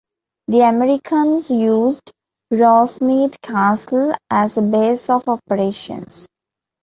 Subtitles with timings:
[0.47, 2.11] The Americans used
[2.51, 6.25] Rosneath Castle as a base of operations.